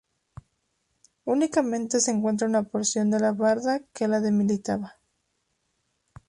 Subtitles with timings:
[1.25, 4.95] Únicamente se encuentra una porción de la barda que la delimitaba.